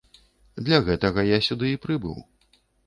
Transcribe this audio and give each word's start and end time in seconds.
Для 0.69 0.79
гэтага 0.89 1.27
я 1.29 1.39
сюды 1.51 1.71
і 1.77 1.81
прыбыў. 1.87 2.17